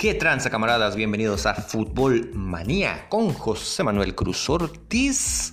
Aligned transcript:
¿Qué 0.00 0.14
tranza 0.14 0.48
camaradas? 0.48 0.96
Bienvenidos 0.96 1.44
a 1.44 1.52
Fútbol 1.52 2.30
Manía 2.32 3.06
con 3.10 3.34
José 3.34 3.82
Manuel 3.82 4.14
Cruz 4.14 4.48
Ortiz. 4.48 5.52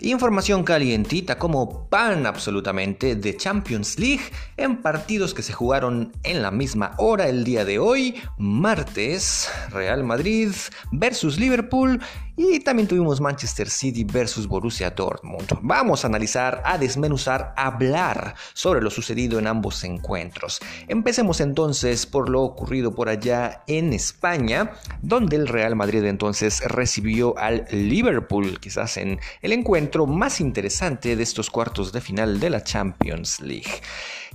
Información 0.00 0.64
calientita 0.64 1.38
como 1.38 1.86
pan 1.90 2.24
absolutamente 2.24 3.14
de 3.14 3.36
Champions 3.36 3.98
League 3.98 4.24
en 4.56 4.80
partidos 4.80 5.34
que 5.34 5.42
se 5.42 5.52
jugaron 5.52 6.12
en 6.22 6.40
la 6.40 6.50
misma 6.50 6.92
hora 6.96 7.28
el 7.28 7.44
día 7.44 7.66
de 7.66 7.78
hoy, 7.78 8.14
martes, 8.38 9.50
Real 9.68 10.02
Madrid 10.02 10.52
versus 10.90 11.38
Liverpool 11.38 12.00
y 12.36 12.60
también 12.60 12.88
tuvimos 12.88 13.20
Manchester 13.20 13.70
City 13.70 14.04
versus 14.04 14.46
Borussia 14.46 14.90
Dortmund. 14.90 15.58
Vamos 15.62 16.04
a 16.04 16.08
analizar, 16.08 16.62
a 16.64 16.78
desmenuzar, 16.78 17.54
a 17.56 17.66
hablar 17.66 18.34
sobre 18.52 18.82
lo 18.82 18.90
sucedido 18.90 19.38
en 19.38 19.46
ambos 19.46 19.84
encuentros. 19.84 20.60
Empecemos 20.88 21.40
entonces 21.40 22.06
por 22.06 22.28
lo 22.28 22.42
ocurrido 22.42 22.94
por 22.94 23.08
allá 23.08 23.62
en 23.66 23.92
España, 23.92 24.72
donde 25.00 25.36
el 25.36 25.46
Real 25.46 25.76
Madrid 25.76 26.04
entonces 26.04 26.60
recibió 26.66 27.38
al 27.38 27.66
Liverpool, 27.70 28.58
quizás 28.60 28.96
en 28.96 29.20
el 29.42 29.52
encuentro 29.52 30.06
más 30.06 30.40
interesante 30.40 31.16
de 31.16 31.22
estos 31.22 31.50
cuartos 31.50 31.92
de 31.92 32.00
final 32.00 32.40
de 32.40 32.50
la 32.50 32.64
Champions 32.64 33.40
League. 33.40 33.80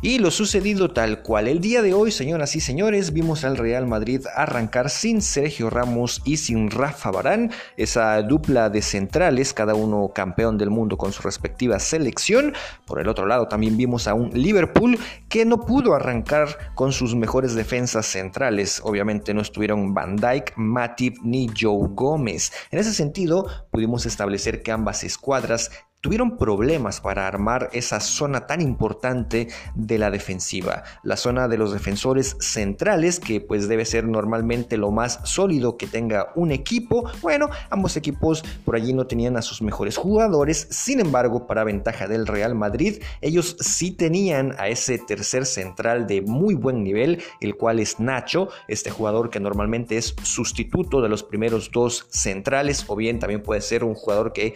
Y 0.02 0.20
lo 0.20 0.31
sucedido 0.31 0.91
tal 0.91 1.23
cual. 1.23 1.49
El 1.49 1.59
día 1.59 1.81
de 1.81 1.94
hoy, 1.94 2.12
señoras 2.12 2.55
y 2.55 2.62
señores, 2.62 3.12
vimos 3.12 3.44
al 3.44 3.57
Real 3.57 3.85
Madrid 3.85 4.21
arrancar 4.34 4.90
sin 4.90 5.21
Sergio 5.21 5.70
Ramos 5.70 6.21
y 6.23 6.38
sin 6.38 6.71
Rafa 6.71 7.12
Barán, 7.12 7.52
esa 7.76 8.21
dupla 8.21 8.70
de 8.70 8.81
centrales, 8.81 9.54
cada 9.54 9.76
uno 9.76 10.12
campeón 10.16 10.57
del 10.57 10.70
mundo 10.70 10.98
con 10.98 11.12
su 11.12 11.21
respectiva 11.21 11.80
selección. 11.80 12.54
Por 12.85 13.02
el 13.02 13.09
otro 13.09 13.26
lado, 13.26 13.49
también 13.49 13.76
vimos 13.76 14.07
a 14.07 14.13
un 14.13 14.30
Liverpool 14.30 14.98
que 15.27 15.43
no 15.43 15.65
pudo 15.65 15.93
arrancar 15.93 16.71
con 16.76 16.93
sus 16.93 17.13
mejores 17.13 17.54
defensas 17.54 18.05
centrales. 18.05 18.79
Obviamente 18.85 19.34
no 19.34 19.41
estuvieron 19.41 19.93
Van 19.93 20.16
Dijk, 20.16 20.54
Matip 20.55 21.18
ni 21.23 21.49
Joe 21.49 21.90
Gómez. 21.91 22.54
En 22.71 22.79
ese 22.79 22.93
sentido, 22.93 23.48
pudimos 23.70 24.05
establecer 24.05 24.63
que 24.63 24.71
ambas 24.71 25.04
escuadras 25.04 25.71
tuvieron 26.01 26.37
problemas 26.37 27.01
para 27.01 27.27
armar 27.27 27.69
esa 27.73 27.99
zona 27.99 28.47
tan 28.47 28.61
importante 28.61 29.49
de 29.75 29.97
la 29.97 30.11
defensiva, 30.11 30.83
la 31.03 31.17
zona 31.17 31.47
de 31.47 31.57
los 31.57 31.73
defensores 31.73 32.37
centrales, 32.39 33.19
que 33.19 33.41
pues 33.41 33.67
debe 33.67 33.85
ser 33.85 34.05
normalmente 34.05 34.77
lo 34.77 34.91
más 34.91 35.20
sólido 35.23 35.77
que 35.77 35.87
tenga 35.87 36.31
un 36.35 36.51
equipo. 36.51 37.09
Bueno, 37.21 37.49
ambos 37.70 37.97
equipos 37.97 38.43
por 38.63 38.75
allí 38.75 38.93
no 38.93 39.07
tenían 39.07 39.35
a 39.35 39.41
sus 39.41 39.61
mejores 39.61 39.97
jugadores, 39.97 40.67
sin 40.70 40.99
embargo, 40.99 41.47
para 41.47 41.63
ventaja 41.63 42.07
del 42.07 42.27
Real 42.27 42.55
Madrid, 42.55 43.01
ellos 43.21 43.57
sí 43.59 43.91
tenían 43.91 44.55
a 44.57 44.70
ese 44.70 44.99
tercer 44.99 45.45
central 45.45 46.07
de 46.07 46.21
muy 46.21 46.55
buen 46.55 46.83
nivel, 46.83 47.21
el 47.41 47.55
cual 47.55 47.79
es 47.79 47.99
Nacho, 47.99 48.49
este 48.67 48.89
jugador 48.89 49.29
que 49.29 49.39
normalmente 49.39 49.97
es 49.97 50.15
sustituto 50.23 51.01
de 51.01 51.09
los 51.09 51.23
primeros 51.23 51.71
dos 51.71 52.07
centrales, 52.09 52.85
o 52.87 52.95
bien 52.95 53.20
también 53.20 53.43
puede 53.43 53.61
ser 53.61 53.83
un 53.83 53.95
jugador 53.95 54.31
que 54.31 54.55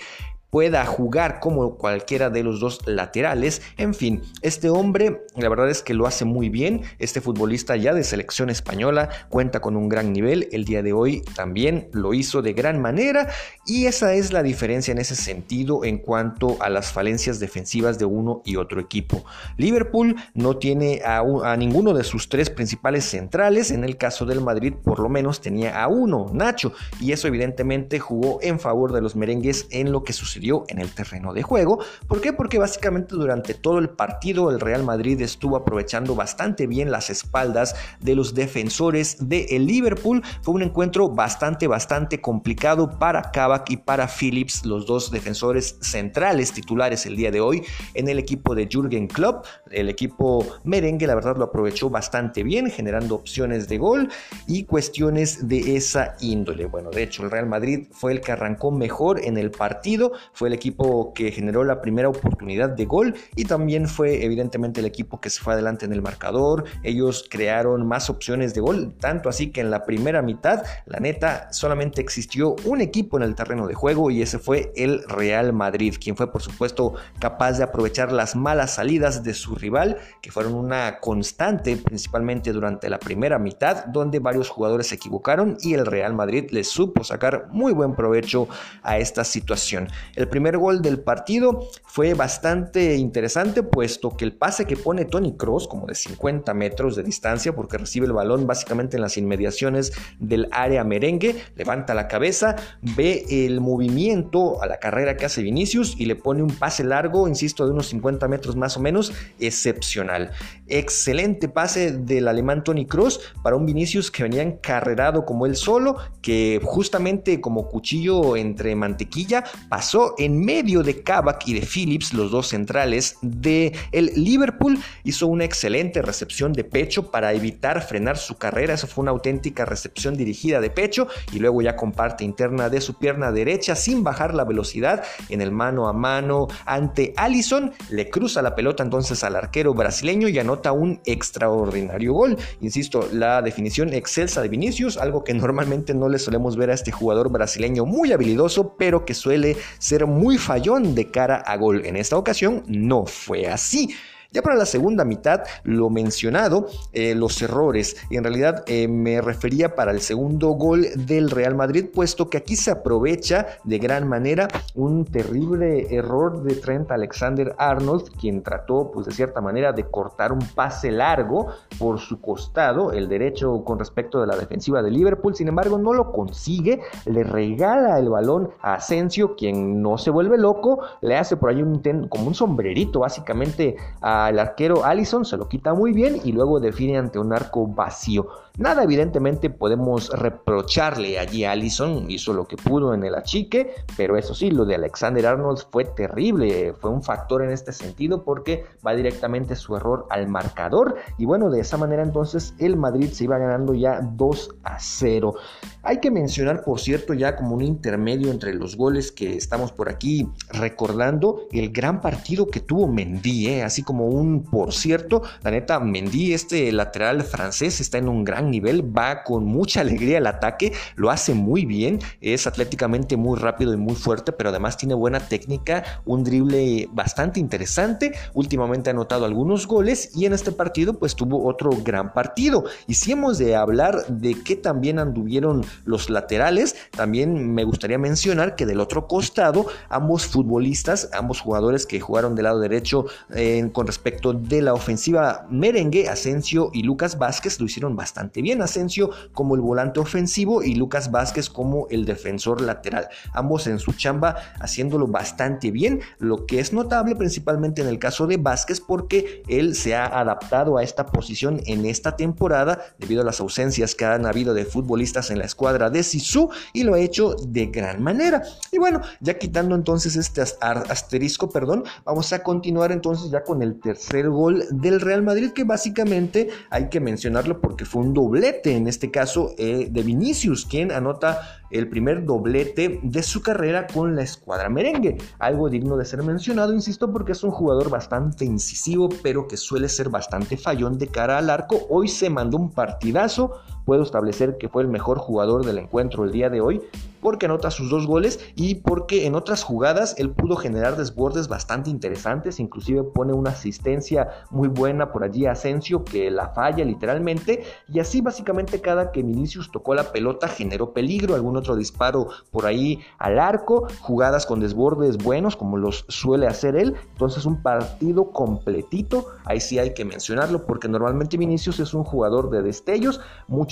pueda 0.53 0.85
jugar 0.85 1.39
como 1.39 1.77
cualquiera 1.77 2.29
de 2.29 2.43
los 2.43 2.59
dos 2.59 2.85
laterales. 2.85 3.63
En 3.75 3.95
fin, 3.95 4.21
este 4.43 4.69
hombre 4.69 5.23
la 5.35 5.49
verdad 5.49 5.67
es 5.67 5.81
que 5.81 5.95
lo 5.95 6.05
hace 6.05 6.25
muy 6.25 6.49
bien. 6.49 6.83
Este 6.99 7.21
futbolista 7.21 7.75
ya 7.75 7.91
de 7.95 8.03
selección 8.03 8.51
española 8.51 9.09
cuenta 9.29 9.61
con 9.61 9.75
un 9.75 9.89
gran 9.89 10.13
nivel. 10.13 10.49
El 10.51 10.63
día 10.63 10.83
de 10.83 10.93
hoy 10.93 11.21
también 11.35 11.89
lo 11.91 12.13
hizo 12.13 12.43
de 12.43 12.53
gran 12.53 12.79
manera 12.79 13.29
y 13.65 13.87
esa 13.87 14.13
es 14.13 14.31
la 14.31 14.43
diferencia 14.43 14.91
en 14.91 14.99
ese 14.99 15.15
sentido 15.15 15.85
en 15.85 15.97
cuanto 15.97 16.57
a 16.59 16.69
las 16.69 16.91
falencias 16.91 17.39
defensivas 17.39 17.97
de 17.97 18.05
uno 18.05 18.43
y 18.45 18.57
otro 18.57 18.79
equipo. 18.79 19.25
Liverpool 19.57 20.17
no 20.35 20.57
tiene 20.57 21.01
a, 21.03 21.23
ninguno 21.57 21.95
de 21.95 22.03
sus 22.03 22.29
tres 22.29 22.51
principales 22.51 23.05
centrales. 23.05 23.71
En 23.71 23.83
el 23.83 23.97
caso 23.97 24.27
del 24.27 24.41
Madrid 24.41 24.73
por 24.83 24.99
lo 24.99 25.09
menos 25.09 25.41
tenía 25.41 25.81
a 25.81 25.87
uno, 25.87 26.27
Nacho, 26.31 26.73
y 27.01 27.11
eso 27.11 27.27
evidentemente 27.27 27.97
jugó 27.97 28.37
en 28.43 28.59
favor 28.59 28.91
de 28.91 29.01
los 29.01 29.15
merengues 29.15 29.65
en 29.71 29.91
lo 29.91 30.03
que 30.03 30.13
sucedió 30.13 30.42
en 30.67 30.79
el 30.79 30.93
terreno 30.93 31.33
de 31.33 31.41
juego. 31.41 31.79
¿Por 32.07 32.19
qué? 32.19 32.33
Porque 32.33 32.57
básicamente 32.57 33.15
durante 33.15 33.53
todo 33.53 33.79
el 33.79 33.89
partido 33.89 34.51
el 34.51 34.59
Real 34.59 34.83
Madrid 34.83 35.21
estuvo 35.21 35.55
aprovechando 35.55 36.15
bastante 36.15 36.67
bien 36.67 36.91
las 36.91 37.09
espaldas 37.09 37.75
de 38.01 38.15
los 38.15 38.33
defensores 38.33 39.29
de 39.29 39.45
el 39.51 39.65
Liverpool. 39.65 40.21
Fue 40.41 40.53
un 40.53 40.63
encuentro 40.63 41.09
bastante, 41.09 41.67
bastante 41.67 42.19
complicado 42.19 42.99
para 42.99 43.31
Kavak 43.31 43.69
y 43.71 43.77
para 43.77 44.07
Phillips, 44.07 44.65
los 44.65 44.85
dos 44.85 45.11
defensores 45.11 45.77
centrales 45.81 46.51
titulares 46.51 47.05
el 47.05 47.15
día 47.15 47.31
de 47.31 47.39
hoy 47.39 47.63
en 47.93 48.09
el 48.09 48.19
equipo 48.19 48.53
de 48.53 48.67
Jürgen 48.67 49.07
Klopp. 49.07 49.45
El 49.71 49.89
equipo 49.89 50.45
merengue, 50.63 51.07
la 51.07 51.15
verdad, 51.15 51.37
lo 51.37 51.45
aprovechó 51.45 51.89
bastante 51.89 52.43
bien, 52.43 52.69
generando 52.69 53.15
opciones 53.15 53.67
de 53.67 53.77
gol 53.77 54.09
y 54.47 54.65
cuestiones 54.65 55.47
de 55.47 55.77
esa 55.77 56.15
índole. 56.19 56.65
Bueno, 56.65 56.89
de 56.89 57.03
hecho, 57.03 57.23
el 57.23 57.31
Real 57.31 57.47
Madrid 57.47 57.87
fue 57.91 58.11
el 58.11 58.21
que 58.21 58.31
arrancó 58.31 58.71
mejor 58.71 59.23
en 59.23 59.37
el 59.37 59.51
partido, 59.51 60.11
fue 60.33 60.49
el 60.49 60.53
equipo 60.53 61.13
que 61.13 61.31
generó 61.31 61.63
la 61.63 61.81
primera 61.81 62.09
oportunidad 62.09 62.69
de 62.69 62.85
gol 62.85 63.15
y 63.35 63.45
también 63.45 63.87
fue 63.87 64.23
evidentemente 64.23 64.79
el 64.79 64.85
equipo 64.85 65.21
que 65.21 65.29
se 65.29 65.41
fue 65.41 65.53
adelante 65.53 65.85
en 65.85 65.93
el 65.93 66.01
marcador. 66.01 66.65
Ellos 66.83 67.25
crearon 67.29 67.87
más 67.87 68.09
opciones 68.09 68.53
de 68.53 68.61
gol, 68.61 68.93
tanto 68.99 69.29
así 69.29 69.51
que 69.51 69.61
en 69.61 69.71
la 69.71 69.85
primera 69.85 70.21
mitad, 70.21 70.63
la 70.85 70.99
neta, 70.99 71.51
solamente 71.51 72.01
existió 72.01 72.55
un 72.65 72.81
equipo 72.81 73.17
en 73.17 73.23
el 73.23 73.35
terreno 73.35 73.67
de 73.67 73.73
juego 73.73 74.11
y 74.11 74.21
ese 74.21 74.39
fue 74.39 74.71
el 74.75 75.03
Real 75.07 75.53
Madrid, 75.53 75.95
quien 76.01 76.15
fue 76.15 76.31
por 76.31 76.41
supuesto 76.41 76.95
capaz 77.19 77.53
de 77.53 77.63
aprovechar 77.63 78.11
las 78.11 78.35
malas 78.35 78.75
salidas 78.75 79.23
de 79.23 79.33
su 79.33 79.55
rival, 79.55 79.97
que 80.21 80.31
fueron 80.31 80.55
una 80.55 80.99
constante 80.99 81.77
principalmente 81.77 82.51
durante 82.51 82.89
la 82.89 82.99
primera 82.99 83.39
mitad, 83.39 83.85
donde 83.85 84.19
varios 84.19 84.49
jugadores 84.49 84.87
se 84.87 84.95
equivocaron 84.95 85.57
y 85.61 85.73
el 85.73 85.85
Real 85.85 86.13
Madrid 86.13 86.49
les 86.51 86.69
supo 86.69 87.03
sacar 87.03 87.47
muy 87.51 87.73
buen 87.73 87.95
provecho 87.95 88.47
a 88.81 88.97
esta 88.97 89.23
situación. 89.23 89.87
El 90.15 90.22
primer 90.27 90.57
gol 90.57 90.81
del 90.81 90.99
partido 90.99 91.67
fue 91.85 92.13
bastante 92.13 92.95
interesante, 92.95 93.63
puesto 93.63 94.15
que 94.15 94.25
el 94.25 94.33
pase 94.33 94.65
que 94.65 94.77
pone 94.77 95.05
Tony 95.05 95.35
Cross, 95.35 95.67
como 95.67 95.87
de 95.87 95.95
50 95.95 96.53
metros 96.53 96.95
de 96.95 97.03
distancia, 97.03 97.55
porque 97.55 97.77
recibe 97.77 98.05
el 98.05 98.13
balón 98.13 98.47
básicamente 98.47 98.97
en 98.97 99.01
las 99.01 99.17
inmediaciones 99.17 99.93
del 100.19 100.47
área 100.51 100.83
merengue, 100.83 101.35
levanta 101.55 101.93
la 101.93 102.07
cabeza, 102.07 102.55
ve 102.81 103.25
el 103.29 103.61
movimiento 103.61 104.61
a 104.61 104.67
la 104.67 104.79
carrera 104.79 105.17
que 105.17 105.25
hace 105.25 105.41
Vinicius 105.41 105.95
y 105.97 106.05
le 106.05 106.15
pone 106.15 106.43
un 106.43 106.55
pase 106.55 106.83
largo, 106.83 107.27
insisto, 107.27 107.65
de 107.65 107.71
unos 107.71 107.87
50 107.87 108.27
metros 108.27 108.55
más 108.55 108.77
o 108.77 108.79
menos, 108.79 109.13
excepcional. 109.39 110.31
Excelente 110.67 111.49
pase 111.49 111.91
del 111.91 112.27
alemán 112.27 112.63
Tony 112.63 112.85
Cross 112.85 113.33
para 113.43 113.55
un 113.55 113.65
Vinicius 113.65 114.11
que 114.11 114.23
venía 114.23 114.43
encarrerado 114.43 115.25
como 115.25 115.45
él 115.45 115.55
solo, 115.55 115.97
que 116.21 116.59
justamente 116.63 117.41
como 117.41 117.67
cuchillo 117.67 118.35
entre 118.35 118.75
mantequilla 118.75 119.43
pasó 119.69 120.02
en 120.17 120.43
medio 120.43 120.83
de 120.83 121.01
Kavak 121.01 121.47
y 121.47 121.53
de 121.53 121.65
Phillips, 121.65 122.13
los 122.13 122.31
dos 122.31 122.47
centrales 122.47 123.17
de 123.21 123.73
el 123.91 124.11
Liverpool. 124.15 124.77
Hizo 125.03 125.27
una 125.27 125.45
excelente 125.45 126.01
recepción 126.01 126.53
de 126.53 126.63
pecho 126.63 127.11
para 127.11 127.33
evitar 127.33 127.81
frenar 127.81 128.17
su 128.17 128.35
carrera. 128.35 128.73
Eso 128.73 128.87
fue 128.87 129.03
una 129.03 129.11
auténtica 129.11 129.65
recepción 129.65 130.15
dirigida 130.15 130.61
de 130.61 130.69
pecho 130.69 131.07
y 131.31 131.39
luego 131.39 131.61
ya 131.61 131.75
comparte 131.75 132.23
interna 132.23 132.69
de 132.69 132.81
su 132.81 132.95
pierna 132.95 133.31
derecha 133.31 133.75
sin 133.75 134.03
bajar 134.03 134.33
la 134.33 134.45
velocidad 134.45 135.03
en 135.29 135.41
el 135.41 135.51
mano 135.51 135.87
a 135.87 135.93
mano 135.93 136.47
ante 136.65 137.13
Allison. 137.17 137.71
Le 137.89 138.09
cruza 138.09 138.41
la 138.41 138.55
pelota 138.55 138.83
entonces 138.83 139.23
al 139.23 139.35
arquero 139.35 139.73
brasileño 139.73 140.27
y 140.27 140.39
anota 140.39 140.71
un 140.71 140.99
extraordinario 141.05 142.13
gol. 142.13 142.37
Insisto, 142.61 143.07
la 143.11 143.41
definición 143.41 143.93
excelsa 143.93 144.41
de 144.41 144.49
Vinicius, 144.49 144.97
algo 144.97 145.23
que 145.23 145.33
normalmente 145.33 145.93
no 145.93 146.09
le 146.09 146.19
solemos 146.19 146.55
ver 146.57 146.69
a 146.69 146.73
este 146.73 146.91
jugador 146.91 147.31
brasileño 147.31 147.85
muy 147.85 148.11
habilidoso, 148.11 148.75
pero 148.77 149.05
que 149.05 149.13
suele 149.13 149.57
ser 149.79 149.92
muy 150.07 150.37
fallón 150.37 150.95
de 150.95 151.09
cara 151.11 151.37
a 151.37 151.55
gol. 151.57 151.85
En 151.85 151.95
esta 151.95 152.17
ocasión 152.17 152.63
no 152.67 153.05
fue 153.05 153.47
así. 153.47 153.95
Ya 154.33 154.41
para 154.41 154.55
la 154.55 154.65
segunda 154.65 155.05
mitad, 155.05 155.43
lo 155.63 155.91
mencionado, 155.91 156.65
eh, 156.91 157.13
los 157.13 157.39
errores. 157.43 157.97
En 158.09 158.23
realidad 158.23 158.63
eh, 158.65 158.87
me 158.87 159.21
refería 159.21 159.75
para 159.75 159.91
el 159.91 160.01
segundo 160.01 160.49
gol 160.49 160.87
del 160.95 161.29
Real 161.29 161.53
Madrid, 161.53 161.85
puesto 161.93 162.31
que 162.31 162.37
aquí 162.37 162.55
se 162.55 162.71
aprovecha 162.71 163.45
de 163.63 163.77
gran 163.77 164.07
manera 164.07 164.47
un 164.73 165.05
terrible 165.05 165.95
error 165.95 166.41
de 166.41 166.55
Trent 166.55 166.89
Alexander 166.89 167.53
Arnold, 167.59 168.09
quien 168.19 168.41
trató, 168.41 168.89
pues 168.91 169.05
de 169.05 169.11
cierta 169.11 169.39
manera, 169.39 169.71
de 169.71 169.83
cortar 169.83 170.31
un 170.31 170.39
pase 170.55 170.89
largo 170.89 171.49
por 171.77 171.99
su 171.99 172.19
costado, 172.19 172.91
el 172.91 173.07
derecho 173.07 173.63
con 173.63 173.77
respecto 173.77 174.19
de 174.19 174.25
la 174.25 174.35
defensiva 174.35 174.81
de 174.81 174.89
Liverpool. 174.89 175.35
Sin 175.35 175.47
embargo, 175.47 175.77
no 175.77 175.93
lo 175.93 176.11
consigue, 176.11 176.81
le 177.05 177.23
regala 177.23 177.99
el 177.99 178.09
balón 178.09 178.49
a 178.63 178.73
Asensio, 178.73 179.35
quien 179.35 179.79
no 179.83 179.99
se 179.99 180.09
vuelve 180.09 180.39
loco, 180.39 180.79
le 181.01 181.17
hace 181.17 181.37
por 181.37 181.51
ahí 181.51 181.61
un 181.61 181.83
como 182.09 182.25
un 182.25 182.33
sombrerito 182.33 183.01
básicamente 183.01 183.75
a 184.01 184.22
al 184.25 184.39
arquero 184.39 184.85
Allison, 184.85 185.25
se 185.25 185.37
lo 185.37 185.47
quita 185.47 185.73
muy 185.73 185.93
bien 185.93 186.19
y 186.23 186.31
luego 186.31 186.59
define 186.59 186.97
ante 186.97 187.19
un 187.19 187.33
arco 187.33 187.67
vacío. 187.67 188.27
Nada 188.57 188.83
evidentemente 188.83 189.49
podemos 189.49 190.09
reprocharle 190.09 191.17
allí 191.17 191.43
a 191.43 191.53
Allison, 191.53 192.05
hizo 192.11 192.33
lo 192.33 192.45
que 192.45 192.55
pudo 192.55 192.93
en 192.93 193.03
el 193.03 193.15
achique, 193.15 193.73
pero 193.97 194.15
eso 194.15 194.35
sí, 194.35 194.51
lo 194.51 194.65
de 194.65 194.75
Alexander 194.75 195.25
Arnold 195.25 195.63
fue 195.71 195.85
terrible, 195.85 196.73
fue 196.79 196.91
un 196.91 197.01
factor 197.01 197.41
en 197.41 197.49
este 197.49 197.73
sentido 197.73 198.23
porque 198.23 198.65
va 198.85 198.93
directamente 198.93 199.55
su 199.55 199.75
error 199.75 200.05
al 200.11 200.27
marcador 200.27 200.97
y 201.17 201.25
bueno, 201.25 201.49
de 201.49 201.61
esa 201.61 201.77
manera 201.77 202.03
entonces 202.03 202.53
el 202.59 202.77
Madrid 202.77 203.09
se 203.11 203.23
iba 203.23 203.39
ganando 203.39 203.73
ya 203.73 204.01
2 204.01 204.55
a 204.63 204.79
0. 204.79 205.33
Hay 205.81 205.99
que 205.99 206.11
mencionar, 206.11 206.63
por 206.63 206.79
cierto, 206.79 207.13
ya 207.13 207.35
como 207.35 207.55
un 207.55 207.63
intermedio 207.63 208.31
entre 208.31 208.53
los 208.53 208.77
goles 208.77 209.11
que 209.11 209.35
estamos 209.35 209.71
por 209.71 209.89
aquí 209.89 210.29
recordando, 210.49 211.41
el 211.51 211.71
gran 211.71 212.01
partido 212.01 212.47
que 212.47 212.59
tuvo 212.59 212.87
Mendy, 212.87 213.47
¿eh? 213.47 213.63
así 213.63 213.83
como 213.83 214.05
un 214.13 214.43
por 214.43 214.73
cierto, 214.73 215.23
la 215.41 215.51
neta, 215.51 215.79
Mendy, 215.79 216.33
este 216.33 216.71
lateral 216.71 217.23
francés, 217.23 217.81
está 217.81 217.97
en 217.97 218.07
un 218.07 218.23
gran 218.23 218.51
nivel, 218.51 218.95
va 218.95 219.23
con 219.23 219.45
mucha 219.45 219.81
alegría 219.81 220.19
al 220.19 220.27
ataque, 220.27 220.73
lo 220.95 221.09
hace 221.09 221.33
muy 221.33 221.65
bien, 221.65 221.99
es 222.21 222.47
atléticamente 222.47 223.17
muy 223.17 223.39
rápido 223.39 223.73
y 223.73 223.77
muy 223.77 223.95
fuerte, 223.95 224.31
pero 224.31 224.49
además 224.49 224.77
tiene 224.77 224.93
buena 224.93 225.19
técnica, 225.19 225.83
un 226.05 226.23
drible 226.23 226.87
bastante 226.91 227.39
interesante, 227.39 228.13
últimamente 228.33 228.89
ha 228.89 228.93
anotado 228.93 229.25
algunos 229.25 229.67
goles 229.67 230.11
y 230.15 230.25
en 230.25 230.33
este 230.33 230.51
partido 230.51 230.93
pues 230.93 231.15
tuvo 231.15 231.45
otro 231.47 231.71
gran 231.83 232.13
partido. 232.13 232.65
Y 232.87 232.93
si 232.93 233.13
hemos 233.13 233.37
de 233.37 233.55
hablar 233.55 234.05
de 234.07 234.41
que 234.43 234.55
también 234.55 234.99
anduvieron 234.99 235.65
los 235.85 236.09
laterales, 236.09 236.75
también 236.91 237.53
me 237.53 237.63
gustaría 237.63 237.97
mencionar 237.97 238.55
que 238.55 238.65
del 238.65 238.79
otro 238.79 239.07
costado, 239.07 239.65
ambos 239.89 240.27
futbolistas, 240.27 241.09
ambos 241.13 241.41
jugadores 241.41 241.85
que 241.85 241.99
jugaron 241.99 242.35
del 242.35 242.43
lado 242.43 242.59
derecho 242.59 243.05
eh, 243.33 243.69
con 243.73 243.87
respecto 243.87 244.02
de 244.03 244.61
la 244.61 244.73
ofensiva 244.73 245.47
merengue, 245.49 246.09
Asensio 246.09 246.71
y 246.73 246.83
Lucas 246.83 247.17
Vázquez 247.17 247.59
lo 247.59 247.65
hicieron 247.65 247.95
bastante 247.95 248.41
bien. 248.41 248.61
Asensio 248.61 249.11
como 249.31 249.55
el 249.55 249.61
volante 249.61 249.99
ofensivo 249.99 250.61
y 250.61 250.75
Lucas 250.75 251.09
Vázquez 251.09 251.49
como 251.49 251.87
el 251.89 252.05
defensor 252.05 252.61
lateral. 252.61 253.07
Ambos 253.31 253.65
en 253.67 253.79
su 253.79 253.93
chamba 253.93 254.35
haciéndolo 254.59 255.07
bastante 255.07 255.71
bien, 255.71 256.01
lo 256.19 256.45
que 256.45 256.59
es 256.59 256.73
notable 256.73 257.15
principalmente 257.15 257.81
en 257.81 257.87
el 257.87 257.97
caso 257.97 258.27
de 258.27 258.37
Vázquez 258.37 258.81
porque 258.81 259.41
él 259.47 259.73
se 259.73 259.95
ha 259.95 260.05
adaptado 260.05 260.77
a 260.77 260.83
esta 260.83 261.05
posición 261.05 261.61
en 261.65 261.85
esta 261.85 262.17
temporada 262.17 262.81
debido 262.99 263.21
a 263.21 263.25
las 263.25 263.39
ausencias 263.39 263.95
que 263.95 264.05
han 264.05 264.25
habido 264.25 264.53
de 264.53 264.65
futbolistas 264.65 265.31
en 265.31 265.39
la 265.39 265.45
escuadra 265.45 265.89
de 265.89 266.03
Sisu 266.03 266.49
y 266.73 266.83
lo 266.83 266.95
ha 266.95 266.99
hecho 266.99 267.35
de 267.47 267.67
gran 267.67 268.03
manera. 268.03 268.43
Y 268.71 268.79
bueno, 268.79 269.01
ya 269.21 269.37
quitando 269.37 269.75
entonces 269.75 270.17
este 270.17 270.41
asterisco, 270.41 271.49
perdón, 271.49 271.83
vamos 272.03 272.33
a 272.33 272.43
continuar 272.43 272.91
entonces 272.91 273.31
ya 273.31 273.43
con 273.43 273.61
el 273.61 273.79
tercer 273.79 273.92
gol 274.29 274.65
del 274.71 275.01
Real 275.01 275.23
Madrid 275.23 275.51
que 275.51 275.63
básicamente 275.63 276.49
hay 276.69 276.89
que 276.89 276.99
mencionarlo 276.99 277.61
porque 277.61 277.85
fue 277.85 278.01
un 278.01 278.13
doblete, 278.13 278.75
en 278.75 278.87
este 278.87 279.11
caso 279.11 279.53
eh, 279.57 279.87
de 279.89 280.03
Vinicius, 280.03 280.65
quien 280.65 280.91
anota 280.91 281.61
el 281.73 281.89
primer 281.89 282.23
doblete 282.25 282.99
de 283.01 283.23
su 283.23 283.41
carrera 283.41 283.87
con 283.87 284.15
la 284.15 284.21
escuadra 284.21 284.69
merengue. 284.69 285.17
Algo 285.39 285.69
digno 285.69 285.97
de 285.97 286.05
ser 286.05 286.23
mencionado, 286.23 286.73
insisto, 286.73 287.11
porque 287.11 287.31
es 287.31 287.43
un 287.43 287.51
jugador 287.51 287.89
bastante 287.89 288.45
incisivo, 288.45 289.09
pero 289.23 289.47
que 289.47 289.57
suele 289.57 289.89
ser 289.89 290.09
bastante 290.09 290.55
fallón 290.55 290.97
de 290.97 291.07
cara 291.07 291.39
al 291.39 291.49
arco. 291.49 291.87
Hoy 291.89 292.07
se 292.07 292.29
mandó 292.29 292.57
un 292.57 292.71
partidazo, 292.71 293.53
puedo 293.85 294.03
establecer 294.03 294.57
que 294.57 294.69
fue 294.69 294.83
el 294.83 294.87
mejor 294.87 295.17
jugador 295.17 295.65
del 295.65 295.77
encuentro 295.77 296.23
el 296.23 296.31
día 296.31 296.49
de 296.49 296.61
hoy, 296.61 296.81
porque 297.23 297.45
anota 297.45 297.71
sus 297.71 297.89
dos 297.89 298.05
goles 298.05 298.39
y 298.55 298.75
porque 298.75 299.25
en 299.25 299.33
otras 299.33 299.63
jugadas 299.63 300.15
él 300.17 300.29
pudo 300.31 300.57
generar 300.57 300.97
desbordes 300.97 301.47
bastante 301.47 301.89
interesantes, 301.89 302.59
inclusive 302.59 303.03
pone 303.03 303.33
una 303.33 303.51
asistencia 303.51 304.29
muy 304.51 304.67
buena 304.67 305.11
por 305.11 305.23
allí 305.23 305.45
a 305.45 305.53
Asensio 305.53 306.03
que 306.03 306.29
la 306.29 306.49
falla 306.49 306.83
literalmente 306.83 307.63
y 307.87 307.99
así 307.99 308.19
básicamente 308.21 308.81
cada 308.81 309.11
que 309.11 309.23
Vinicius 309.23 309.71
tocó 309.71 309.95
la 309.95 310.11
pelota 310.11 310.49
generó 310.49 310.93
peligro, 310.93 311.35
algún 311.35 311.55
otro 311.55 311.77
disparo 311.77 312.27
por 312.51 312.65
ahí 312.65 312.99
al 313.17 313.39
arco, 313.39 313.87
jugadas 314.01 314.45
con 314.45 314.59
desbordes 314.59 315.17
buenos 315.17 315.55
como 315.55 315.77
los 315.77 316.05
suele 316.09 316.47
hacer 316.47 316.75
él, 316.75 316.95
entonces 317.13 317.45
un 317.45 317.61
partido 317.61 318.31
completito, 318.31 319.27
ahí 319.45 319.61
sí 319.61 319.79
hay 319.79 319.93
que 319.93 320.03
mencionarlo 320.03 320.65
porque 320.65 320.89
normalmente 320.89 321.37
Vinicius 321.37 321.79
es 321.79 321.93
un 321.93 322.03
jugador 322.03 322.49
de 322.49 322.61
destellos, 322.61 323.21